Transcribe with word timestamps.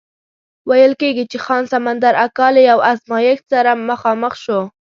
ویل 0.69 0.93
کېږي 1.01 1.23
چې 1.31 1.37
خان 1.45 1.63
سمندر 1.73 2.13
اکا 2.25 2.47
له 2.55 2.61
یو 2.69 2.79
ازمایښت 2.91 3.45
سره 3.53 3.71
مخامخ 3.89 4.33
شو. 4.43 4.59